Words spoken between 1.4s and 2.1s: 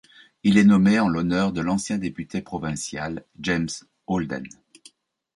de l'ancien